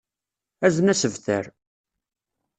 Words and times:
Azen 0.65 0.91
asebtar. 0.93 1.45